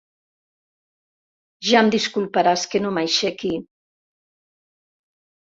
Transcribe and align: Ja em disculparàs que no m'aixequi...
Ja 1.67 1.83
em 1.85 1.91
disculparàs 1.97 2.65
que 2.73 2.81
no 2.87 2.95
m'aixequi... 2.97 3.53